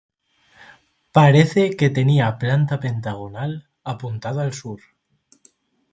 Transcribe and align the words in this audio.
Parece 1.17 1.63
que 1.77 1.91
tenía 1.91 2.39
planta 2.39 2.79
pentagonal, 2.79 3.69
apuntada 3.83 4.41
al 4.41 4.51
sur. 4.55 4.81